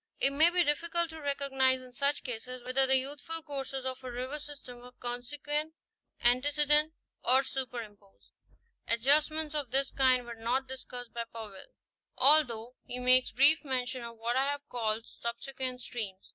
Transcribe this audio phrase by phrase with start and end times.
[0.19, 4.11] It may be difficult to recognize in such cases whether the youthful courses of a
[4.11, 5.75] river system were consequent,
[6.23, 6.93] antecedent
[7.23, 8.31] or superimposed.
[8.87, 11.67] Adjust ments of this kind were not discussed by Powell,
[12.17, 14.67] although he Rwers of Northern New Jersey.» 85 makes brief mention of what I have
[14.69, 16.25] called subsequent streams.